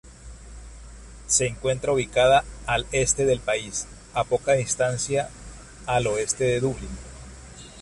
[1.27, 3.85] Se encuentra ubicada al este del país,
[4.15, 5.29] a poca distancia
[5.85, 6.89] al oeste de Dublín.